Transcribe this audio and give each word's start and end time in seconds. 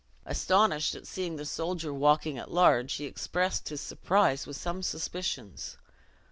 Astonished 0.25 0.95
at 0.95 1.05
seeing 1.05 1.35
the 1.35 1.45
soldier 1.45 1.93
walking 1.93 2.39
at 2.39 2.49
large, 2.49 2.93
he 2.93 3.05
expressed 3.05 3.69
his 3.69 3.81
surprise 3.81 4.47
with 4.47 4.57
some 4.57 4.81
suspicions. 4.81 5.77